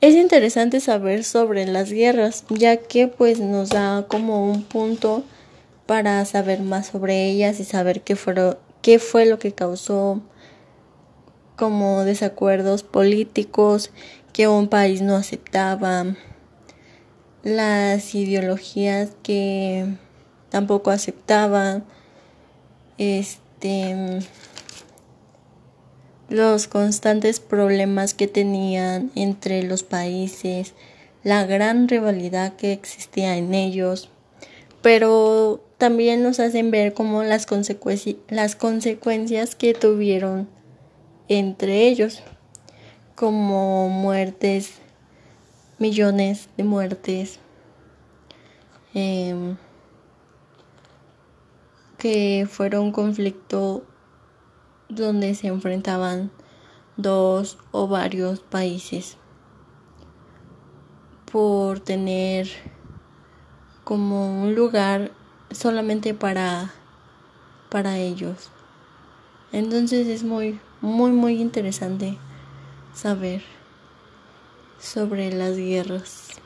[0.00, 5.24] Es interesante saber sobre las guerras, ya que pues nos da como un punto
[5.86, 10.20] para saber más sobre ellas y saber qué, fue lo que causó
[11.56, 13.90] como desacuerdos políticos
[14.32, 16.14] que un país no aceptaba,
[17.42, 19.84] las ideologías que
[20.48, 21.82] tampoco aceptaba,
[22.98, 24.20] este
[26.28, 30.74] los constantes problemas que tenían entre los países,
[31.24, 34.10] la gran rivalidad que existía en ellos,
[34.82, 40.48] pero también nos hacen ver como las, consecuencias que tuvieron
[41.28, 42.22] entre ellos,
[43.14, 44.72] como muertes,
[45.78, 47.38] millones de muertes,
[48.94, 49.54] eh,
[51.96, 53.84] que fueron conflicto
[54.88, 56.30] donde se enfrentaban
[56.96, 59.16] dos o varios países
[61.30, 62.48] por tener
[63.84, 65.12] como un lugar
[65.50, 66.72] solamente para
[67.68, 68.50] para ellos.
[69.52, 72.18] Entonces es muy muy muy interesante
[72.94, 73.42] saber
[74.78, 76.40] sobre las guerras.